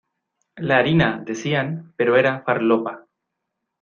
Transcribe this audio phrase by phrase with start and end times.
[0.55, 3.05] La harina, decían, pero era farlopa.